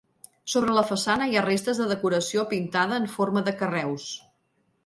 Sobre 0.53 0.71
la 0.77 0.83
façana 0.91 1.27
hi 1.33 1.37
ha 1.37 1.43
restes 1.45 1.83
de 1.83 1.87
decoració 1.93 2.47
pintada 2.55 3.01
en 3.03 3.09
forma 3.19 3.45
de 3.51 3.55
carreus. 3.63 4.09